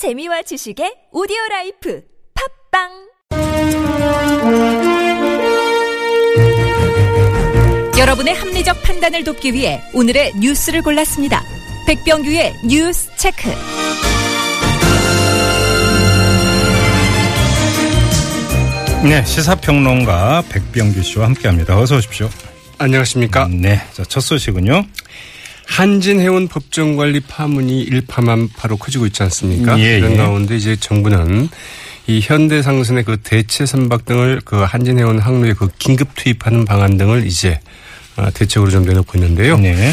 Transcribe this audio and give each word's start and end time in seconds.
재미와 0.00 0.40
지식의 0.40 1.12
오디오 1.12 1.36
라이프 1.50 2.02
팟빵 2.72 2.88
여러분의 7.98 8.32
합리적 8.32 8.82
판단을 8.82 9.24
돕기 9.24 9.52
위해 9.52 9.82
오늘의 9.92 10.36
뉴스를 10.40 10.80
골랐습니다. 10.80 11.42
백병규의 11.86 12.54
뉴스 12.66 13.14
체크. 13.18 13.50
네, 19.06 19.22
시사평론가 19.26 20.44
백병규 20.48 21.02
씨와 21.02 21.26
함께합니다. 21.26 21.78
어서 21.78 21.96
오십시오. 21.96 22.30
안녕하십니까. 22.78 23.48
네, 23.48 23.78
자, 23.92 24.02
첫 24.04 24.20
소식은요. 24.22 24.82
한진해운 25.70 26.48
법정관리 26.48 27.20
파문이 27.20 27.82
일파만파로 27.82 28.76
커지고 28.76 29.06
있지 29.06 29.22
않습니까? 29.22 29.78
예, 29.78 29.98
이런 29.98 30.12
예. 30.12 30.16
가운데 30.16 30.56
이제 30.56 30.74
정부는 30.74 31.48
이 32.08 32.20
현대상선의 32.20 33.04
그 33.04 33.18
대체 33.22 33.66
선박 33.66 34.04
등을 34.04 34.40
그 34.44 34.56
한진해운 34.56 35.20
항로에 35.20 35.52
그 35.52 35.68
긴급 35.78 36.08
투입하는 36.16 36.64
방안 36.64 36.96
등을 36.96 37.24
이제 37.24 37.60
아, 38.16 38.30
대책으로 38.30 38.70
좀 38.72 38.84
내놓고 38.84 39.16
있는데요. 39.16 39.58
네. 39.58 39.92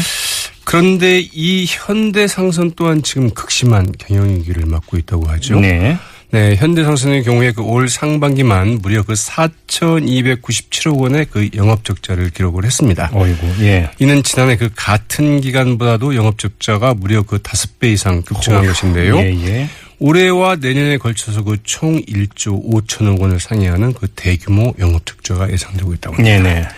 그런데 0.64 1.20
이 1.20 1.64
현대상선 1.68 2.72
또한 2.74 3.04
지금 3.04 3.30
극심한 3.30 3.86
경영위기를 3.98 4.66
맞고 4.66 4.98
있다고 4.98 5.28
하죠. 5.28 5.60
네. 5.60 5.96
네, 6.30 6.56
현대상선의 6.56 7.22
경우에 7.24 7.52
그 7.52 7.62
올 7.62 7.88
상반기만 7.88 8.80
무려 8.82 9.02
그 9.02 9.14
4,297억 9.14 10.98
원의 11.00 11.26
그 11.30 11.48
영업 11.56 11.84
적자를 11.84 12.30
기록을 12.30 12.64
했습니다. 12.64 13.10
어이구, 13.12 13.64
예. 13.64 13.90
이는 13.98 14.22
지난해 14.22 14.56
그 14.56 14.68
같은 14.74 15.40
기간보다도 15.40 16.14
영업 16.14 16.38
적자가 16.38 16.94
무려 16.94 17.22
그 17.22 17.40
다섯 17.42 17.78
배 17.78 17.90
이상 17.92 18.22
급증한 18.22 18.60
어휴, 18.60 18.68
것인데요. 18.68 19.16
예, 19.18 19.22
예. 19.46 19.68
올해와 20.00 20.56
내년에 20.56 20.96
걸쳐서 20.98 21.42
그 21.42 21.56
총 21.64 22.00
1조 22.02 22.62
5천억 22.72 23.20
원을 23.20 23.40
상회하는 23.40 23.94
그 23.94 24.06
대규모 24.14 24.72
영업 24.78 25.04
적자가 25.06 25.50
예상되고 25.50 25.92
있다고 25.94 26.16
합니다. 26.16 26.42
네네. 26.42 26.68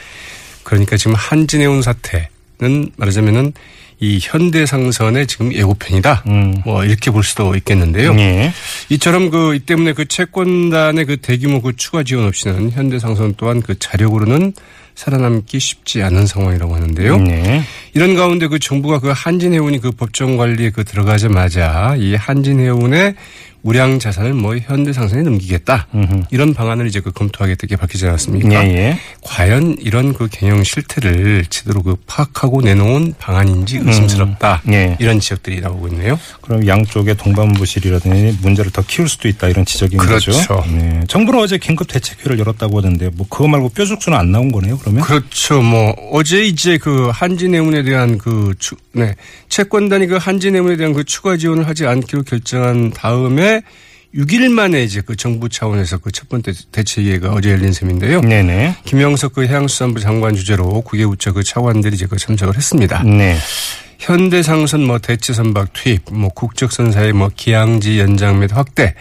그러니까 0.65 0.97
지금 0.97 1.15
한진해운 1.15 1.83
사태 1.83 2.30
는 2.61 2.91
말하자면은 2.97 3.53
이 4.01 4.19
현대상선의 4.21 5.27
지금 5.27 5.53
예고편이다. 5.53 6.25
음. 6.27 6.63
뭐 6.65 6.85
이렇게 6.85 7.11
볼 7.11 7.23
수도 7.23 7.55
있겠는데요. 7.55 8.15
예. 8.19 8.53
이처럼 8.89 9.31
그 9.31 9.55
이 9.55 9.59
때문에 9.61 9.93
그 9.93 10.07
채권단의 10.07 11.05
그 11.05 11.17
대규모 11.19 11.61
그 11.61 11.75
추가 11.77 12.03
지원 12.03 12.27
없이는 12.27 12.71
현대상선 12.71 13.35
또한 13.37 13.61
그 13.63 13.79
자력으로는 13.79 14.53
살아남기 14.95 15.59
쉽지 15.59 16.03
않은 16.03 16.27
상황이라고 16.27 16.75
하는데요. 16.75 17.19
네. 17.19 17.63
이런 17.95 18.15
가운데 18.15 18.47
그 18.49 18.59
정부가 18.59 18.99
그 18.99 19.13
한진해운이 19.15 19.81
그 19.81 19.93
법정 19.93 20.37
관리에 20.37 20.71
그 20.71 20.85
들어가자마자 20.85 21.95
이 21.99 22.15
한진해운의 22.15 23.15
우량 23.63 23.99
자산을 23.99 24.33
뭐 24.35 24.57
현대 24.57 24.93
상선에 24.93 25.23
넘기겠다. 25.23 25.87
음흠. 25.95 26.23
이런 26.31 26.55
방안을 26.55 26.87
이제 26.87 27.01
그 27.01 27.11
검토하겠다 27.13 27.61
이렇게 27.63 27.77
밝히지 27.77 28.07
않았습니까? 28.07 28.67
예, 28.67 28.71
예. 28.71 28.99
과연 29.23 29.77
이런 29.81 30.13
그 30.15 30.29
경영 30.31 30.63
실태를 30.63 31.45
제대로 31.51 31.83
그 31.83 31.97
파악하고 32.07 32.63
내놓은 32.63 33.15
방안인지 33.19 33.81
의심스럽다. 33.85 34.63
예. 34.71 34.97
이런 34.99 35.21
지적들이 35.21 35.61
나오고 35.61 35.89
있네요. 35.89 36.19
그럼 36.41 36.67
양쪽의 36.67 37.17
동반부실이라든지 37.17 38.39
문제를 38.43 38.71
더 38.71 38.83
키울 38.83 39.09
수도 39.09 39.29
있다 39.29 39.49
이런 39.49 39.65
지적인 39.65 39.99
그렇죠. 39.99 40.33
거죠. 40.33 40.65
네. 40.71 41.03
정부는 41.09 41.41
어제 41.41 41.59
긴급 41.59 41.89
대책회를 41.89 42.39
열었다고 42.39 42.79
하던데 42.79 43.11
뭐 43.15 43.27
그거 43.29 43.49
말고 43.49 43.71
뾰족수는 43.71 44.17
안 44.17 44.33
나온 44.33 44.51
거네요. 44.53 44.79
그러면? 44.79 45.03
그렇죠. 45.03 45.61
뭐 45.61 45.95
어제 46.13 46.43
이제 46.45 46.79
그 46.79 47.11
한진해운에 47.13 47.83
대한 47.83 48.17
그 48.17 48.55
추, 48.59 48.77
네. 48.93 49.15
채권단이 49.49 50.07
그 50.07 50.17
한진해운에 50.17 50.77
대한 50.77 50.93
그 50.93 51.05
추가 51.05 51.37
지원을 51.37 51.67
하지 51.67 51.87
않기로 51.87 52.23
결정한 52.23 52.91
다음에 52.93 53.50
6일 54.15 54.51
만에 54.51 54.83
이제 54.83 55.01
그 55.01 55.15
정부 55.15 55.49
차원에서 55.49 55.99
그 55.99 56.11
첫 56.11 56.29
번째 56.29 56.53
대책회의가 56.73 57.31
어제 57.31 57.51
열린 57.51 57.73
셈인데요. 57.73 58.21
네네. 58.23 58.77
김영석 58.85 59.35
그 59.35 59.47
해양수산부 59.47 60.01
장관 60.01 60.35
주재로 60.35 60.81
국외부처 60.83 61.33
그 61.33 61.45
차관들이 61.45 61.95
이제 61.95 62.07
그 62.07 62.17
참석을 62.17 62.57
했습니다. 62.57 63.03
네. 63.05 63.37
현대상선 64.01 64.83
뭐 64.83 64.99
대체 64.99 65.33
선박 65.33 65.73
투입, 65.73 66.03
뭐 66.11 66.31
국적선사의 66.31 67.13
뭐 67.13 67.31
기항지 67.35 68.01
연장 68.01 68.41
및 68.41 68.51
확대, 68.53 68.95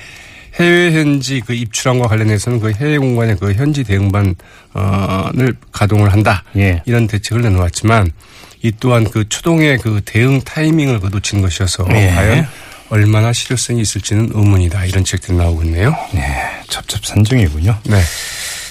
해외 0.59 0.91
현지 0.91 1.41
그 1.45 1.53
입출항과 1.53 2.07
관련해서는 2.07 2.59
그 2.59 2.71
해외 2.73 2.97
공간의 2.97 3.37
그 3.39 3.53
현지 3.53 3.83
대응반을 3.83 4.35
가동을 5.71 6.11
한다. 6.11 6.43
예. 6.57 6.81
이런 6.85 7.07
대책을 7.07 7.41
내놓았지만 7.43 8.11
이 8.61 8.73
또한 8.79 9.09
그 9.09 9.27
추동의 9.29 9.77
그 9.77 10.01
대응 10.03 10.41
타이밍을 10.41 10.99
그 10.99 11.07
놓친 11.07 11.41
것이어서 11.41 11.87
예. 11.91 12.07
과연 12.09 12.47
얼마나 12.89 13.31
실효성이 13.33 13.81
있을지는 13.81 14.31
의문이다. 14.33 14.85
이런 14.85 15.03
지적들이 15.03 15.37
나오고 15.37 15.63
있네요. 15.63 15.95
네. 16.13 16.21
첩첩산중이군요. 16.69 17.77
네. 17.85 18.01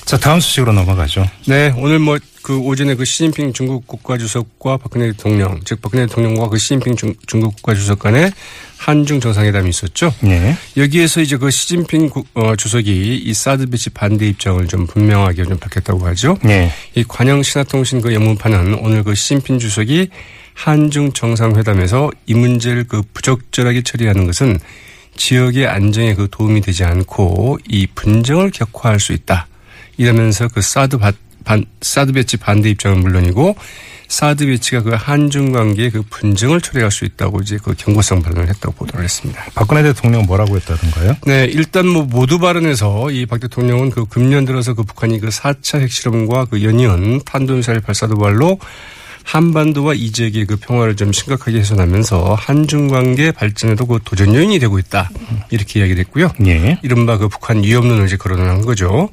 자, 0.04 0.16
다음 0.18 0.40
소식으로 0.40 0.72
넘어가죠. 0.72 1.26
네, 1.46 1.72
오늘 1.76 1.98
뭐 1.98 2.18
그 2.40 2.56
오전에 2.60 2.94
그 2.94 3.04
시진핑 3.04 3.52
중국 3.52 3.86
국가주석과 3.86 4.78
박근혜 4.78 5.08
대통령, 5.08 5.60
즉 5.66 5.82
박근혜 5.82 6.06
대통령과 6.06 6.48
그 6.48 6.56
시진핑 6.56 6.96
중, 6.96 7.12
중국 7.26 7.54
국가주석 7.56 7.98
간의 7.98 8.32
한중 8.78 9.20
정상회담이 9.20 9.68
있었죠. 9.68 10.14
네. 10.22 10.56
여기에서 10.78 11.20
이제 11.20 11.36
그 11.36 11.50
시진핑 11.50 12.08
국- 12.08 12.26
어, 12.32 12.56
주석이 12.56 13.16
이 13.22 13.34
사드 13.34 13.66
배치 13.66 13.90
반대 13.90 14.26
입장을 14.28 14.66
좀 14.66 14.86
분명하게 14.86 15.44
좀 15.44 15.58
밝혔다고 15.58 16.06
하죠. 16.06 16.38
네. 16.42 16.72
이 16.94 17.04
관영 17.06 17.42
신화통신 17.42 18.00
그 18.00 18.14
영문판은 18.14 18.76
오늘 18.76 19.04
그 19.04 19.14
시진핑 19.14 19.58
주석이 19.58 20.08
한중 20.62 21.12
정상회담에서 21.12 22.10
이 22.26 22.34
문제를 22.34 22.84
그 22.88 23.02
부적절하게 23.14 23.82
처리하는 23.82 24.26
것은 24.26 24.58
지역의 25.16 25.68
안정에 25.68 26.14
그 26.14 26.26
도움이 26.30 26.60
되지 26.62 26.82
않고 26.82 27.58
이 27.68 27.86
분쟁을 27.94 28.50
격화할 28.50 28.98
수 28.98 29.12
있다. 29.12 29.46
이러면서 29.98 30.48
그 30.48 30.60
사드 30.60 30.98
바- 30.98 31.12
반, 31.44 31.64
사드 31.80 32.12
배치 32.12 32.36
반대 32.36 32.70
입장은 32.70 33.00
물론이고 33.00 33.54
사드 34.08 34.46
배치가 34.46 34.82
그 34.82 34.90
한중 34.94 35.52
관계의 35.52 35.90
그 35.90 36.02
분쟁을 36.10 36.60
초래할 36.60 36.90
수 36.90 37.04
있다고 37.04 37.40
이제 37.40 37.56
그 37.62 37.74
경고성 37.76 38.22
발언을 38.22 38.48
했다고 38.48 38.74
보도를 38.74 39.04
했습니다. 39.04 39.44
박근혜 39.54 39.82
대통령 39.84 40.22
뭐라고 40.22 40.56
했다던가요? 40.56 41.14
네, 41.26 41.44
일단 41.44 41.86
뭐 41.86 42.02
모두 42.02 42.38
발언에서 42.40 43.10
이 43.12 43.26
박 43.26 43.38
대통령은 43.40 43.90
그 43.90 44.06
금년 44.06 44.44
들어서 44.44 44.74
그 44.74 44.82
북한이 44.82 45.20
그 45.20 45.28
4차 45.28 45.80
핵실험과 45.80 46.46
그 46.46 46.62
연이은 46.64 47.20
탄도미사일 47.24 47.80
발사 47.80 48.06
도발로 48.08 48.58
한반도와 49.28 49.92
이 49.92 50.10
지역의 50.10 50.46
그 50.46 50.56
평화를 50.56 50.96
좀 50.96 51.12
심각하게 51.12 51.58
훼손하면서 51.58 52.34
한중 52.34 52.88
관계 52.88 53.30
발전에도 53.30 53.84
그 53.84 53.98
도전 54.02 54.34
요인이 54.34 54.58
되고 54.58 54.78
있다. 54.78 55.10
이렇게 55.50 55.80
이야기를 55.80 56.00
했고요. 56.04 56.32
예. 56.46 56.78
이른바 56.82 57.18
그 57.18 57.28
북한 57.28 57.62
위협론을 57.62 58.06
이제 58.06 58.16
거론한 58.16 58.62
거죠. 58.62 59.10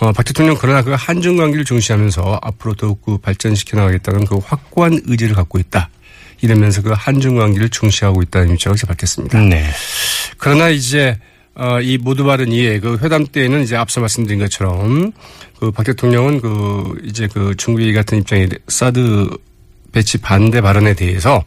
어, 0.00 0.10
박 0.10 0.24
대통령 0.24 0.56
그러나 0.60 0.82
그 0.82 0.96
한중 0.98 1.36
관계를 1.36 1.64
중시하면서 1.64 2.40
앞으로 2.42 2.74
더욱 2.74 3.00
그 3.02 3.18
발전시켜 3.18 3.76
나가겠다는 3.76 4.24
그 4.24 4.38
확고한 4.38 5.02
의지를 5.04 5.36
갖고 5.36 5.60
있다. 5.60 5.88
이러면서 6.40 6.82
그 6.82 6.92
한중 6.92 7.36
관계를 7.36 7.68
중시하고 7.68 8.22
있다는 8.22 8.54
입장을 8.54 8.76
밝혔습니다. 8.88 9.38
네. 9.38 9.70
그러나 10.36 10.68
이제 10.68 11.16
어, 11.56 11.80
이 11.80 11.98
모두 11.98 12.24
발언 12.24 12.50
이에 12.50 12.80
그 12.80 12.98
회담 13.02 13.26
때에는 13.26 13.62
이제 13.62 13.76
앞서 13.76 14.00
말씀드린 14.00 14.40
것처럼 14.40 15.12
그 15.58 15.70
박 15.70 15.84
대통령은 15.84 16.40
그 16.40 17.00
이제 17.04 17.28
그 17.32 17.54
중국이 17.56 17.92
같은 17.92 18.18
입장이 18.18 18.48
사드 18.68 19.28
배치 19.92 20.18
반대 20.18 20.60
발언에 20.60 20.94
대해서 20.94 21.44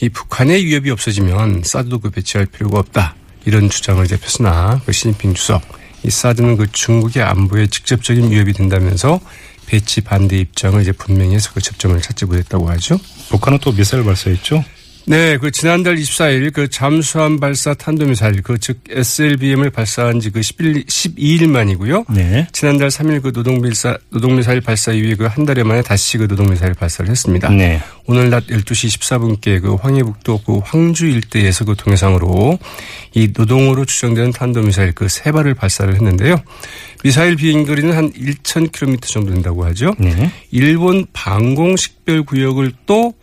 이 0.00 0.08
북한의 0.08 0.64
위협이 0.64 0.90
없어지면 0.90 1.62
사드도 1.64 2.00
그 2.00 2.10
배치할 2.10 2.46
필요가 2.46 2.80
없다 2.80 3.14
이런 3.44 3.70
주장을 3.70 4.04
이제 4.04 4.18
폈으나 4.18 4.82
그 4.84 4.92
시진핑 4.92 5.34
주석 5.34 5.62
이 6.02 6.10
사드는 6.10 6.56
그 6.56 6.70
중국의 6.70 7.22
안보에 7.22 7.68
직접적인 7.68 8.30
위협이 8.30 8.52
된다면서 8.52 9.20
배치 9.66 10.00
반대 10.00 10.36
입장을 10.38 10.80
이제 10.82 10.92
분명히 10.92 11.34
해서 11.34 11.50
그 11.54 11.60
접점을 11.60 12.00
찾지 12.00 12.26
못했다고 12.26 12.68
하죠. 12.70 12.98
북한은 13.30 13.58
또 13.60 13.72
미사일 13.72 14.04
발사했죠? 14.04 14.62
네, 15.08 15.38
그 15.38 15.52
지난달 15.52 15.94
24일 15.94 16.52
그 16.52 16.68
잠수함 16.68 17.38
발사 17.38 17.72
탄도미사일 17.74 18.42
그 18.42 18.58
즉 18.58 18.80
SLBM을 18.90 19.70
발사한 19.70 20.18
지 20.18 20.30
그 20.32 20.42
11, 20.42 20.84
12일 20.86 21.46
만이고요. 21.48 22.06
네. 22.10 22.48
지난달 22.50 22.88
3일 22.88 23.22
그 23.22 23.30
노동미사, 23.32 23.96
노동미사일 24.10 24.60
발사 24.62 24.90
이후에 24.90 25.14
그 25.14 25.26
한 25.28 25.44
달여 25.46 25.62
만에 25.64 25.82
다시 25.82 26.18
그 26.18 26.24
노동미사일 26.24 26.74
발사를 26.74 27.08
했습니다. 27.08 27.48
네. 27.50 27.80
오늘 28.06 28.30
낮 28.30 28.46
12시 28.48 28.98
14분께 28.98 29.62
그 29.62 29.74
황해북도 29.74 30.40
그 30.44 30.58
황주 30.64 31.06
일대에서 31.06 31.64
그 31.64 31.76
동해상으로 31.76 32.58
이 33.14 33.28
노동으로 33.36 33.84
추정되는 33.84 34.32
탄도미사일 34.32 34.92
그 34.92 35.06
세 35.08 35.30
발을 35.30 35.54
발사를 35.54 35.94
했는데요. 35.94 36.36
미사일 37.04 37.36
비행거리는 37.36 37.96
한 37.96 38.12
1,000km 38.12 39.02
정도 39.02 39.32
된다고 39.32 39.64
하죠. 39.66 39.94
네. 40.00 40.32
일본 40.50 41.06
방공 41.12 41.76
식별 41.76 42.24
구역을 42.24 42.72
또 42.86 43.14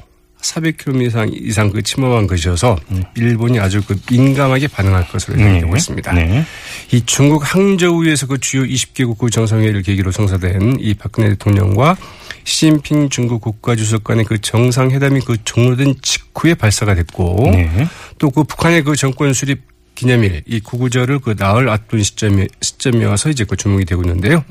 400km 0.43 1.07
이상, 1.07 1.29
이상 1.31 1.71
그 1.71 1.81
침범한 1.81 2.27
것이어서 2.27 2.77
일본이 3.15 3.59
아주 3.59 3.81
그 3.85 3.95
민감하게 4.11 4.67
반응할 4.67 5.07
것으로 5.07 5.39
예상되고 5.39 5.75
있습니다. 5.75 6.13
네. 6.13 6.45
이 6.91 7.01
중국 7.05 7.43
항저우에서 7.43 8.27
그 8.27 8.37
주요 8.39 8.63
20개국 8.63 9.17
그 9.17 9.29
정상회의를 9.29 9.81
계기로 9.81 10.11
성사된 10.11 10.77
이 10.79 10.93
박근혜 10.93 11.29
대통령과 11.29 11.97
시진핑 12.43 13.09
중국 13.09 13.41
국가주석 13.41 14.03
간의 14.03 14.25
그 14.25 14.39
정상회담이 14.39 15.21
그 15.21 15.37
종료된 15.43 15.95
직후에 16.01 16.53
발사가 16.55 16.93
됐고 16.93 17.51
네. 17.51 17.87
또그 18.17 18.43
북한의 18.43 18.83
그 18.83 18.95
정권 18.95 19.33
수립 19.33 19.61
기념일 19.95 20.41
이 20.45 20.59
구구절을 20.59 21.19
그 21.19 21.35
나흘 21.37 21.69
앞둔 21.69 22.03
시점이 22.03 22.47
시점이어서 22.61 23.29
이제 23.29 23.45
그 23.45 23.55
주목이 23.55 23.85
되고 23.85 24.01
있는데요. 24.01 24.43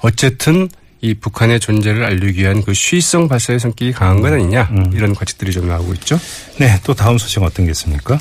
어쨌든 0.00 0.68
이 1.04 1.12
북한의 1.12 1.60
존재를 1.60 2.02
알리기 2.02 2.40
위한 2.40 2.62
그 2.62 2.72
시의성 2.72 3.28
발사의 3.28 3.60
성격이 3.60 3.92
강한 3.92 4.22
건 4.22 4.32
아니냐 4.32 4.70
음. 4.72 4.90
이런 4.94 5.14
관측들이 5.14 5.52
좀 5.52 5.68
나오고 5.68 5.92
있죠. 5.94 6.18
네, 6.58 6.80
또 6.82 6.94
다음 6.94 7.18
소식 7.18 7.42
어떤 7.42 7.66
게 7.66 7.72
있습니까? 7.72 8.18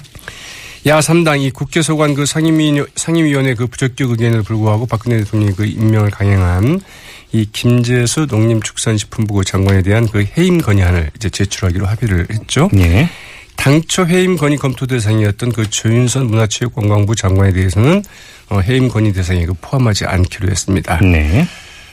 야 0.86 1.00
3당이 1.00 1.54
국회 1.54 1.82
소관 1.82 2.14
그 2.14 2.26
상임위 2.26 2.84
상임위원회 2.96 3.54
그 3.54 3.68
부적격 3.68 4.12
의견을 4.12 4.44
불구하고 4.44 4.86
박근혜 4.86 5.20
대통령이 5.20 5.54
그 5.56 5.66
임명을 5.66 6.12
강행한 6.12 6.82
이 7.32 7.48
김재수 7.54 8.28
농림축산식품부 8.30 9.46
장관에 9.46 9.82
대한 9.82 10.06
그 10.06 10.26
해임 10.38 10.60
건의안을 10.60 11.12
이제 11.16 11.30
제출하기로 11.30 11.86
합의를 11.86 12.28
했죠. 12.30 12.70
예. 12.76 13.10
당초 13.56 14.06
해임 14.06 14.36
건의 14.36 14.58
검토 14.58 14.86
대상이었던 14.88 15.54
그 15.54 15.70
조윤선 15.70 16.28
문화체육관광부 16.28 17.16
장관에 17.16 17.54
대해서는 17.54 18.04
어, 18.50 18.60
해임 18.60 18.90
건의 18.90 19.14
대상에 19.14 19.46
그 19.46 19.54
포함하지 19.62 20.04
않기로 20.04 20.50
했습니다. 20.50 21.00
네. 21.00 21.48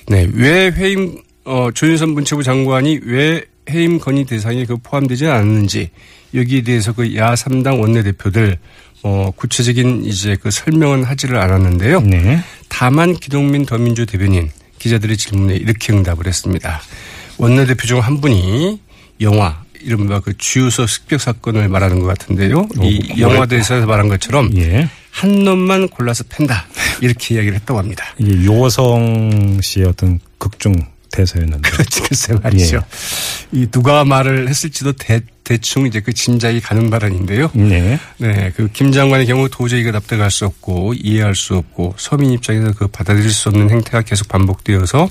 네, 0.08 0.28
왜 0.32 0.72
해임 0.76 1.18
어, 1.44 1.68
조윤선 1.72 2.10
문체부 2.10 2.42
장관이 2.42 3.00
왜 3.04 3.44
해임 3.70 3.98
건의 3.98 4.24
대상에 4.24 4.64
그 4.64 4.76
포함되지 4.82 5.26
않았는지 5.26 5.90
여기에 6.34 6.62
대해서 6.62 6.92
그 6.92 7.14
야 7.16 7.34
3당 7.34 7.80
원내대표들 7.80 8.58
어, 9.02 9.30
구체적인 9.34 10.04
이제 10.04 10.36
그 10.40 10.50
설명은 10.50 11.04
하지를 11.04 11.38
않았는데요. 11.38 12.00
네. 12.02 12.40
다만 12.68 13.14
기동민 13.14 13.64
더민주 13.64 14.04
대변인 14.06 14.50
기자들의 14.78 15.16
질문에 15.16 15.56
이렇게 15.56 15.92
응답을 15.92 16.26
했습니다. 16.26 16.80
원내대표 17.38 17.86
중 17.86 18.00
한 18.00 18.20
분이 18.20 18.80
영화 19.22 19.62
이른바 19.82 20.20
그 20.20 20.36
주유소 20.36 20.86
습격 20.86 21.20
사건을 21.20 21.68
말하는 21.68 22.00
것 22.00 22.06
같은데요. 22.06 22.68
이 22.82 23.12
오, 23.16 23.20
영화 23.20 23.46
대사에서 23.46 23.86
말한 23.86 24.08
것처럼 24.08 24.50
예. 24.58 24.88
한 25.10 25.42
놈만 25.44 25.88
골라서 25.88 26.22
팬다 26.28 26.66
이렇게 27.00 27.34
이야기를 27.34 27.56
했다고 27.60 27.78
합니다. 27.78 28.04
이게 28.18 28.44
요성 28.44 29.60
씨의 29.62 29.86
어떤 29.86 30.20
극중 30.38 30.74
대사였는데. 31.12 31.68
그렇지 31.70 32.00
글쎄 32.08 32.34
말이죠. 32.42 32.82
이 33.52 33.66
누가 33.70 34.04
말을 34.04 34.48
했을지도 34.48 34.92
대, 34.92 35.20
대충 35.42 35.86
이제 35.86 36.00
그 36.00 36.12
짐작이 36.12 36.60
가는 36.60 36.88
발언인데요. 36.90 37.50
네. 37.54 37.98
네, 38.18 38.52
그 38.54 38.68
김 38.72 38.92
장관의 38.92 39.26
경우 39.26 39.48
도저히 39.50 39.82
그 39.82 39.90
납득할 39.90 40.30
수 40.30 40.46
없고 40.46 40.94
이해할 40.94 41.34
수 41.34 41.56
없고 41.56 41.94
서민 41.98 42.30
입장에서 42.30 42.72
그 42.72 42.86
받아들일 42.86 43.30
수 43.30 43.48
없는 43.48 43.70
행태가 43.70 44.02
계속 44.02 44.28
반복되어서 44.28 45.10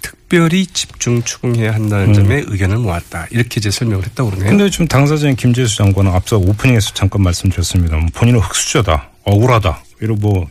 특별히 0.00 0.66
집중 0.66 1.22
추궁해야 1.22 1.74
한다는 1.74 2.14
점에 2.14 2.42
의견을 2.46 2.78
모았다. 2.78 3.26
이렇게 3.30 3.58
이제 3.58 3.70
설명을 3.70 4.04
했다고 4.06 4.30
그러네요. 4.30 4.50
근데 4.50 4.70
지금 4.70 4.86
당사자인 4.88 5.36
김재수 5.36 5.76
장관은 5.76 6.12
앞서 6.12 6.38
오프닝에서 6.38 6.94
잠깐 6.94 7.22
말씀드렸습니다. 7.22 7.98
본인은 8.14 8.40
흑수저다, 8.40 9.10
억울하다, 9.24 9.84
이런 10.00 10.18
뭐 10.20 10.46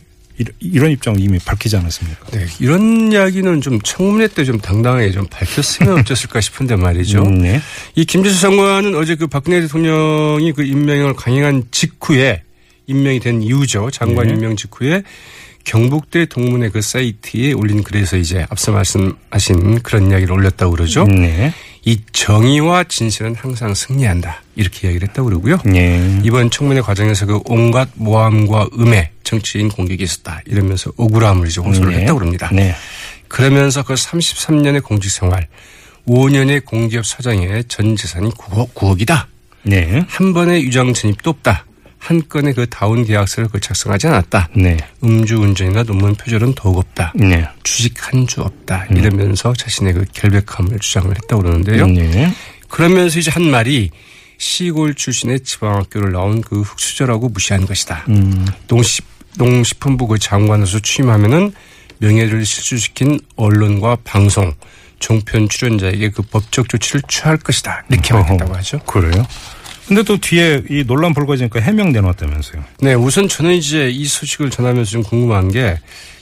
이런- 0.60 0.90
입장을 0.90 1.18
이미 1.20 1.38
밝히지 1.38 1.76
않았습니까? 1.76 2.26
네, 2.32 2.46
이런 2.60 3.10
이야기는 3.12 3.60
좀 3.62 3.80
청문회 3.80 4.28
때 4.28 4.44
좀 4.44 4.58
당당하게 4.58 5.10
좀 5.10 5.26
밝혔으면 5.26 5.98
어땠을까 6.00 6.40
싶은데 6.40 6.76
말이죠. 6.76 7.22
음, 7.22 7.38
네. 7.42 7.60
이 7.94 8.04
김재수 8.04 8.40
장관은 8.40 8.94
어제 8.94 9.14
그 9.14 9.26
박근혜 9.26 9.60
대통령이 9.62 10.52
그 10.52 10.62
임명을 10.62 11.14
강행한 11.14 11.64
직후에 11.70 12.42
임명이 12.86 13.20
된 13.20 13.42
이후죠. 13.42 13.90
장관 13.90 14.26
네. 14.28 14.34
임명 14.34 14.56
직후에 14.56 15.02
경북대 15.64 16.26
동문회 16.26 16.68
그 16.68 16.80
사이트에 16.80 17.52
올린 17.52 17.82
글에서 17.82 18.16
이제 18.16 18.46
앞서 18.50 18.70
말씀하신 18.70 19.80
그런 19.82 20.10
이야기를 20.10 20.32
올렸다고 20.32 20.72
그러죠. 20.72 21.04
네. 21.04 21.52
이 21.86 22.00
정의와 22.12 22.82
진실은 22.84 23.36
항상 23.36 23.72
승리한다. 23.72 24.42
이렇게 24.56 24.88
이야기를 24.88 25.08
했다고 25.08 25.28
그러고요. 25.28 25.58
네. 25.64 26.20
이번 26.24 26.50
청문회 26.50 26.80
과정에서 26.80 27.26
그 27.26 27.40
온갖 27.44 27.88
모함과 27.94 28.70
음해, 28.76 29.12
정치인 29.22 29.68
공격이 29.68 30.02
있었다. 30.02 30.40
이러면서 30.46 30.90
억울함을 30.96 31.46
이제 31.46 31.60
호소를 31.60 31.92
네. 31.92 32.00
했다고 32.00 32.18
그럽니다. 32.18 32.50
네. 32.52 32.74
그러면서 33.28 33.84
그 33.84 33.94
33년의 33.94 34.82
공직 34.82 35.10
생활, 35.10 35.46
5년의 36.08 36.64
공기업 36.64 37.06
사장의 37.06 37.66
전 37.68 37.94
재산이 37.94 38.30
9억, 38.30 38.74
9억이다. 38.74 39.26
네. 39.62 40.04
한 40.08 40.34
번의 40.34 40.64
유장 40.64 40.92
진입도 40.92 41.30
없다. 41.30 41.66
한 42.06 42.22
건의 42.28 42.54
그 42.54 42.66
다운 42.68 43.04
계약서를 43.04 43.48
그 43.48 43.58
작성하지 43.60 44.06
않았다. 44.06 44.50
네. 44.54 44.76
음주운전이나 45.02 45.82
논문 45.82 46.14
표절은 46.14 46.54
더욱 46.54 46.78
없다. 46.78 47.12
네. 47.16 47.48
주식 47.64 47.94
한 48.06 48.26
주 48.26 48.42
없다. 48.42 48.86
이러면서 48.90 49.52
자신의 49.52 49.92
그 49.92 50.04
결백함을 50.12 50.78
주장을 50.78 51.10
했다고 51.10 51.42
그러는데요. 51.42 51.86
네. 51.86 52.32
그러면서 52.68 53.18
이제 53.18 53.30
한 53.30 53.50
말이 53.50 53.90
시골 54.38 54.94
출신의 54.94 55.40
지방학교를 55.40 56.12
나온 56.12 56.40
그 56.42 56.60
흑수저라고 56.60 57.28
무시한 57.30 57.66
것이다. 57.66 58.04
음. 58.08 58.46
농식, 58.68 59.04
농식품부 59.38 60.06
그 60.06 60.18
장관으로서 60.18 60.78
취임하면은 60.80 61.52
명예를 61.98 62.44
실추시킨 62.44 63.18
언론과 63.36 63.98
방송, 64.04 64.52
종편 64.98 65.48
출연자에게 65.48 66.10
그 66.10 66.22
법적 66.22 66.68
조치를 66.68 67.02
취할 67.08 67.36
것이다. 67.36 67.84
이렇게. 67.90 68.12
말했다고 68.14 68.54
하죠. 68.56 68.78
그래요? 68.80 69.26
근데 69.86 70.02
또 70.02 70.16
뒤에 70.16 70.62
이 70.68 70.84
논란 70.84 71.14
불거지니까 71.14 71.60
해명 71.60 71.92
내놨다면서요. 71.92 72.62
네, 72.80 72.94
우선 72.94 73.28
저는 73.28 73.52
이제 73.54 73.88
이 73.88 74.04
소식을 74.04 74.50
전하면서 74.50 74.90
좀 74.90 75.02
궁금한 75.02 75.50
게 75.50 75.78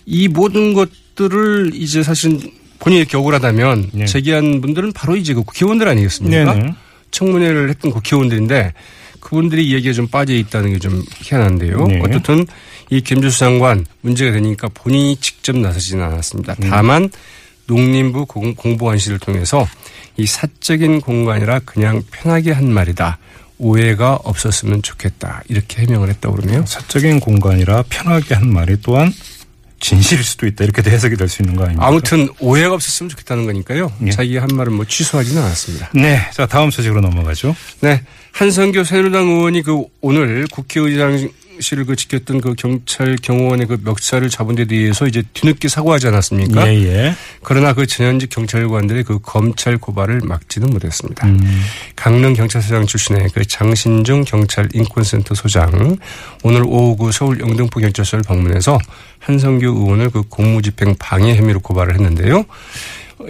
이 0.07 0.29
모든 0.29 0.75
것들을 0.75 1.71
이제 1.73 2.03
사실 2.03 2.39
본인이 2.79 3.01
이렇게 3.01 3.17
억울하다면 3.17 3.91
네. 3.95 4.05
제기한 4.05 4.61
분들은 4.61 4.93
바로 4.93 5.17
이제 5.17 5.33
그 5.33 5.43
국회의원들 5.43 5.89
아니겠습니까? 5.89 6.53
네네. 6.55 6.75
청문회를 7.11 7.71
했던 7.71 7.91
국회의원들인데 7.91 8.75
그분들이 9.21 9.67
이야기가 9.67 9.95
좀 9.95 10.09
빠져 10.09 10.35
있다는 10.35 10.75
게 10.75 10.79
좀 10.79 11.03
희한한데요. 11.23 11.87
네. 11.87 12.01
어떻든 12.05 12.45
이 12.91 13.01
김주수 13.01 13.39
장관 13.39 13.87
문제가 14.03 14.33
되니까 14.33 14.69
본인이 14.75 15.17
직접 15.17 15.57
나서지는 15.57 16.05
않았습니다. 16.05 16.57
음. 16.63 16.69
다만 16.69 17.09
농림부 17.67 18.27
공- 18.27 18.55
공보관실을 18.55 19.21
통해서 19.21 19.67
이 20.19 20.27
사적인 20.27 21.01
공간이라 21.01 21.61
그냥 21.61 22.03
편하게 22.11 22.53
한 22.53 22.71
말이다. 22.71 23.17
오해가 23.59 24.15
없었으면 24.25 24.83
좋겠다. 24.83 25.43
이렇게 25.49 25.83
해명을 25.83 26.09
했다고 26.11 26.37
그러네요. 26.37 26.65
사적인 26.67 27.21
공간이라 27.21 27.85
편하게 27.89 28.35
한 28.35 28.53
말이 28.53 28.77
또한 28.83 29.13
진실일 29.81 30.25
수도 30.25 30.47
있다. 30.47 30.65
이렇게도 30.65 30.91
해석이 30.91 31.17
될 31.17 31.29
수 31.29 31.43
있는 31.43 31.57
거 31.57 31.65
아닙니까? 31.65 31.87
아무튼 31.87 32.29
오해가 32.41 32.75
없었으면 32.75 33.11
좋겠다는 33.11 33.45
거니까요. 33.45 33.93
예. 34.07 34.11
자기 34.11 34.37
한 34.39 34.49
말은 34.53 34.73
뭐 34.73 34.87
취소하지는 34.87 35.43
않았습니다. 35.43 35.91
네. 35.95 36.21
자, 36.33 36.47
다음 36.47 36.71
소식으로 36.71 37.01
넘어가죠. 37.03 37.55
네. 37.81 38.03
한성교 38.33 38.85
새누리당 38.85 39.27
의원이 39.29 39.63
그 39.63 39.85
오늘 40.01 40.47
국회의장 40.51 41.29
실을 41.61 41.85
그 41.85 41.97
지켰던 41.97 42.41
그 42.41 42.55
경찰 42.55 43.17
경호원의 43.17 43.67
그 43.67 43.79
멱살을 43.83 44.31
잡은 44.31 44.55
데 44.55 44.65
대해서 44.65 45.07
이제 45.07 45.23
뒤늦게 45.33 45.69
사과하지 45.69 46.09
않았습니까? 46.09 46.69
예, 46.69 46.75
예. 46.85 47.15
그러나 47.43 47.73
그 47.73 47.87
전현직 47.87 48.31
경찰관들의 48.31 49.05
그 49.05 49.19
검찰 49.21 49.79
고발을 49.79 50.21
막지는 50.25 50.71
못했습니다. 50.71 51.27
음. 51.27 51.63
강릉 51.97 52.35
경찰서장 52.35 52.87
출신의 52.87 53.29
그 53.35 53.45
장신중 53.45 54.25
경찰 54.25 54.69
인권센터 54.73 55.35
소장 55.35 55.97
오늘 56.43 56.63
오후 56.65 56.97
그 56.97 57.13
서울 57.13 57.41
영등포 57.41 57.81
경찰서를 57.81 58.23
방문해서 58.23 58.79
한성규 59.19 59.67
의원을 59.67 60.11
그 60.11 60.23
공무집행 60.23 60.97
방해 60.99 61.37
혐의로 61.37 61.61
고발을 61.61 61.95
했는데요. 61.95 62.45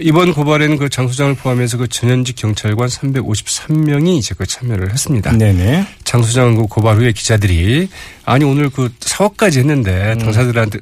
이번 0.01 0.33
고발에는 0.33 0.77
그 0.77 0.89
장 0.89 1.07
소장을 1.07 1.33
포함해서 1.35 1.77
그 1.77 1.87
전현직 1.87 2.35
경찰관 2.35 2.87
353명이 2.87 4.17
이제 4.17 4.33
그 4.37 4.45
참여를 4.45 4.91
했습니다. 4.91 5.31
네네. 5.31 5.85
장 6.03 6.21
소장은 6.23 6.55
그 6.55 6.67
고발 6.67 6.97
후에 6.97 7.11
기자들이 7.11 7.89
아니 8.23 8.45
오늘 8.45 8.69
그 8.69 8.93
사과까지 8.99 9.59
했는데 9.59 10.15
당사자들한테 10.17 10.79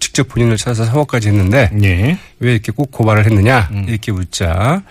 직접 0.00 0.28
본인을 0.28 0.56
찾아서 0.56 0.84
사과까지 0.86 1.28
했는데 1.28 1.70
예. 1.82 2.18
왜 2.40 2.52
이렇게 2.52 2.72
꼭 2.72 2.90
고발을 2.90 3.24
했느냐 3.26 3.68
음. 3.70 3.86
이렇게 3.88 4.12
묻자 4.12 4.82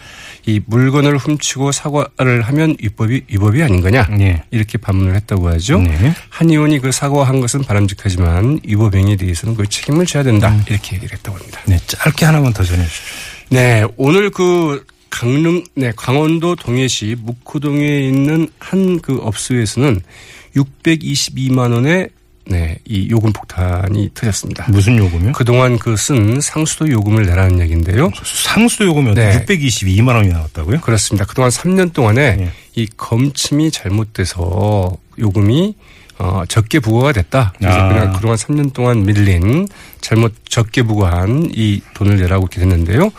이 0.46 0.62
물건을 0.65 1.18
훔치고 1.18 1.72
사과를 1.72 2.42
하면 2.42 2.75
위법이 2.82 3.22
위법이 3.27 3.62
아닌 3.62 3.82
거냐 3.82 4.08
예. 4.20 4.44
이렇게 4.50 4.77
반문을 4.77 5.13
했다고 5.15 5.50
하죠. 5.50 5.80
네. 5.82 6.13
한 6.30 6.50
의원이 6.50 6.80
그 6.80 6.92
사과한 6.92 7.42
것은 7.42 7.62
바람직하지만 7.63 8.62
위법 8.65 8.96
행위에 8.96 9.18
대해서는 9.18 9.56
그 9.56 9.68
책임을 9.68 10.06
져야 10.06 10.24
된다 10.24 10.50
음. 10.50 10.63
이렇게 10.68 10.96
얘기를 10.96 11.15
했다고 11.18 11.38
합니다. 11.38 11.60
네. 11.65 11.77
짧게 11.86 12.25
하나만 12.25 12.53
더 12.53 12.63
전해 12.63 12.84
주십시오. 12.84 13.13
네, 13.53 13.86
오늘 13.98 14.31
그 14.31 14.83
강릉, 15.12 15.63
네, 15.75 15.91
강원도 15.95 16.55
동해시 16.55 17.15
묵호동에 17.19 18.00
있는 18.00 18.48
한 18.57 19.00
그 19.00 19.19
업소에서는 19.22 20.01
622만 20.55 21.72
원의 21.72 22.10
네, 22.45 22.77
이 22.86 23.07
요금 23.12 23.31
폭탄이 23.31 24.10
터졌습니다. 24.15 24.65
무슨 24.72 24.98
요금이요? 24.98 25.33
그동안 25.33 25.77
그 25.77 25.95
쓴 25.95 26.41
상수도 26.41 26.89
요금을 26.89 27.27
내라는 27.27 27.60
얘기인데요. 27.62 28.10
상수도 28.24 28.86
요금이 28.86 29.13
네. 29.13 29.45
622만 29.45 30.15
원이 30.15 30.29
나왔다고요? 30.29 30.81
그렇습니다. 30.81 31.25
그동안 31.25 31.51
3년 31.51 31.93
동안에 31.93 32.22
예. 32.39 32.51
이 32.75 32.88
검침이 32.98 33.69
잘못돼서 33.69 34.98
요금이 35.19 35.75
어, 36.20 36.43
적게 36.48 36.79
부과가 36.79 37.12
됐다. 37.12 37.53
그래서 37.58 37.77
아. 37.77 37.88
그냥 37.89 38.13
그동안 38.13 38.38
3년 38.38 38.74
동안 38.74 39.03
밀린 39.03 39.67
잘못 40.00 40.34
적게 40.48 40.84
부과한 40.84 41.50
이 41.53 41.82
돈을 41.96 42.17
내라고 42.17 42.43
이렇게 42.43 42.60
됐는데요. 42.60 43.12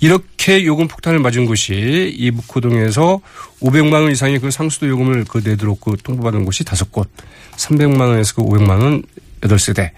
이렇게 0.00 0.64
요금 0.64 0.88
폭탄을 0.88 1.18
맞은 1.18 1.46
곳이 1.46 2.14
이 2.16 2.30
묵호동에서 2.30 3.20
500만 3.60 3.92
원 3.94 4.12
이상의 4.12 4.38
그 4.38 4.50
상수도 4.50 4.88
요금을 4.88 5.24
그 5.28 5.42
내도록 5.44 5.80
그 5.80 5.96
통보받은 6.02 6.44
곳이 6.44 6.64
다섯 6.64 6.92
곳, 6.92 7.10
300만 7.56 8.00
원에서 8.00 8.34
그 8.36 8.42
500만 8.42 8.82
원 8.82 9.02
8세대, 9.40 9.90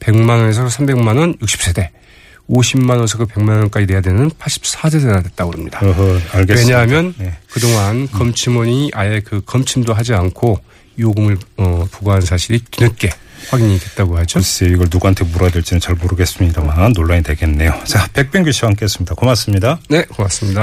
100만 0.00 0.28
원에서 0.30 0.66
300만 0.66 1.18
원 1.18 1.36
60세대, 1.38 1.90
50만 2.50 2.90
원에서 2.90 3.18
그 3.18 3.26
100만 3.26 3.50
원까지 3.50 3.86
내야 3.86 4.00
되는 4.00 4.30
84세대가 4.30 5.22
됐다고 5.22 5.52
합니다. 5.52 5.80
어허, 5.82 6.20
알겠습니다. 6.32 6.80
왜냐하면 6.80 7.14
네. 7.18 7.36
그동안 7.50 8.08
검침원이 8.10 8.90
아예 8.94 9.20
그 9.20 9.40
검침도 9.44 9.94
하지 9.94 10.12
않고 10.12 10.58
요금을 10.98 11.38
어, 11.56 11.86
부과한 11.90 12.20
사실이 12.22 12.60
뒤늦게 12.70 13.10
확인이 13.50 13.78
됐다고 13.78 14.16
하죠. 14.18 14.38
글쎄 14.38 14.66
이걸 14.66 14.88
누구한테 14.90 15.24
물어야 15.24 15.50
될지는 15.50 15.80
잘 15.80 15.94
모르겠습니다만 15.96 16.92
논란이 16.92 17.22
되겠네요. 17.22 17.74
자, 17.84 18.08
백병규 18.12 18.52
씨와 18.52 18.70
함께했습니다. 18.70 19.14
고맙습니다. 19.14 19.80
네, 19.88 20.04
고맙습니다. 20.04 20.62